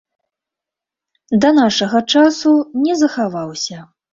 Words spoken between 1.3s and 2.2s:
Да нашага